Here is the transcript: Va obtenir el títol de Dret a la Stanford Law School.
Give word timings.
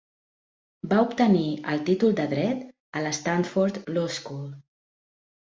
Va 0.93 1.01
obtenir 1.07 1.43
el 1.73 1.83
títol 1.89 2.15
de 2.21 2.25
Dret 2.31 2.65
a 3.01 3.05
la 3.09 3.13
Stanford 3.19 3.79
Law 3.93 4.11
School. 4.19 4.51